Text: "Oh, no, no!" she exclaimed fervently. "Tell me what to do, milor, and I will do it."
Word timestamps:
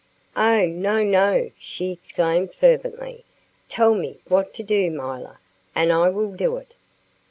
"Oh, 0.35 0.65
no, 0.65 1.03
no!" 1.03 1.51
she 1.59 1.91
exclaimed 1.91 2.55
fervently. 2.55 3.23
"Tell 3.69 3.93
me 3.93 4.17
what 4.27 4.51
to 4.55 4.63
do, 4.63 4.89
milor, 4.89 5.37
and 5.75 5.93
I 5.93 6.09
will 6.09 6.31
do 6.33 6.57
it." 6.57 6.73